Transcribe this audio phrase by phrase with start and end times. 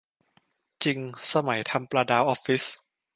[0.83, 0.99] จริง
[1.33, 2.63] สมัยทำปลาดาวออฟฟิศ